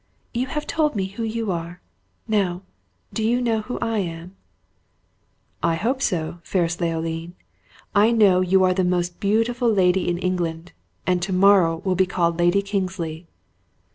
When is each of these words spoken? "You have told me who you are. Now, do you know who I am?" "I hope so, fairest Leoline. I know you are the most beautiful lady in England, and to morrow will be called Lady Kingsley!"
"You 0.33 0.47
have 0.47 0.65
told 0.65 0.95
me 0.95 1.05
who 1.09 1.21
you 1.21 1.51
are. 1.51 1.79
Now, 2.27 2.63
do 3.13 3.21
you 3.23 3.39
know 3.39 3.61
who 3.61 3.77
I 3.81 3.99
am?" 3.99 4.35
"I 5.61 5.75
hope 5.75 6.01
so, 6.01 6.39
fairest 6.41 6.81
Leoline. 6.81 7.33
I 7.93 8.09
know 8.11 8.41
you 8.41 8.63
are 8.63 8.73
the 8.73 8.83
most 8.83 9.19
beautiful 9.19 9.69
lady 9.71 10.09
in 10.09 10.17
England, 10.17 10.71
and 11.05 11.21
to 11.21 11.31
morrow 11.33 11.83
will 11.85 11.93
be 11.93 12.07
called 12.07 12.39
Lady 12.39 12.63
Kingsley!" 12.63 13.27